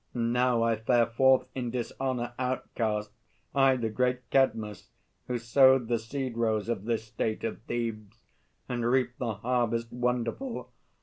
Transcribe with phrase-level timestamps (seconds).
[0.15, 3.11] And now I fare Forth in dishonour, outcast,
[3.53, 4.89] I, the great Cadmus,
[5.27, 8.17] who sowed the seed rows of this state Of Thebes,
[8.67, 10.71] and reaped the harvest wonderful.